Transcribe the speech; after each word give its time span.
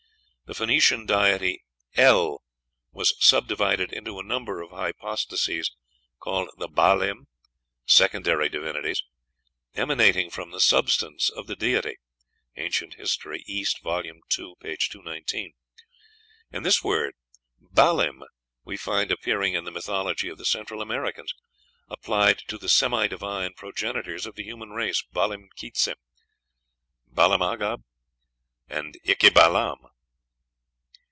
The 0.43 0.55
Phoenician 0.65 1.05
deity 1.05 1.63
El 1.95 2.43
"was 2.91 3.13
subdivided 3.25 3.93
into 3.93 4.19
a 4.19 4.23
number 4.23 4.61
of 4.61 4.71
hypostases 4.71 5.71
called 6.19 6.49
the 6.57 6.67
Baalim, 6.67 7.27
secondary 7.85 8.49
divinities, 8.49 9.01
emanating 9.75 10.29
from 10.29 10.51
the 10.51 10.59
substance 10.59 11.29
of 11.29 11.47
the 11.47 11.55
deity" 11.55 11.95
("Anc. 12.57 12.95
Hist. 12.95 13.25
East," 13.47 13.81
vol. 13.81 14.03
ii., 14.03 14.11
p. 14.59 14.77
219); 14.77 15.53
and 16.51 16.65
this 16.65 16.83
word 16.83 17.13
Baalim 17.61 18.21
we 18.65 18.75
find 18.75 19.09
appearing 19.09 19.53
in 19.53 19.63
the 19.63 19.71
mythology 19.71 20.27
of 20.27 20.37
the 20.37 20.43
Central 20.43 20.81
Americans, 20.81 21.33
applied 21.87 22.39
to 22.49 22.57
the 22.57 22.67
semi 22.67 23.07
divine 23.07 23.53
progenitors 23.53 24.25
of 24.25 24.35
the 24.35 24.43
human 24.43 24.71
race, 24.71 25.01
Balam 25.13 25.47
Quitze, 25.57 25.93
Balam 27.09 27.39
Agab, 27.39 27.83
and 28.67 28.97
Iqui 29.05 29.29
Balam. 29.33 29.87